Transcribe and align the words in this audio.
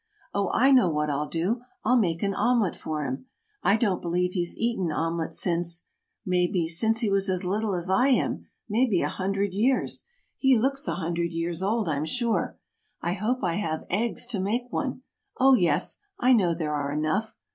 Oh, 0.33 0.49
I 0.51 0.71
know 0.71 0.89
what 0.89 1.11
I'll 1.11 1.27
do! 1.29 1.61
I'll 1.85 1.95
make 1.95 2.23
an 2.23 2.33
omelet 2.33 2.75
for 2.75 3.05
him! 3.05 3.27
I 3.61 3.77
don't 3.77 4.01
believe 4.01 4.31
he's 4.31 4.57
eaten 4.57 4.91
omelet 4.91 5.31
since 5.31 5.85
maybe, 6.25 6.67
since 6.67 7.01
he 7.01 7.11
was 7.11 7.29
as 7.29 7.45
little 7.45 7.75
as 7.75 7.87
I 7.87 8.07
am 8.07 8.47
maybe 8.67 9.03
a 9.03 9.07
hundred 9.09 9.53
years. 9.53 10.05
He 10.39 10.57
looks 10.57 10.87
a 10.87 10.95
hundred 10.95 11.33
years 11.33 11.61
old, 11.61 11.87
I'm 11.87 12.05
sure. 12.05 12.57
I 13.03 13.13
hope 13.13 13.43
I 13.43 13.57
have 13.57 13.85
eggs 13.91 14.25
to 14.29 14.39
make 14.39 14.65
one 14.73 15.03
oh, 15.37 15.53
yes, 15.53 15.99
I 16.19 16.33
know 16.33 16.55
there 16.55 16.73
are 16.73 16.91
enough. 16.91 17.35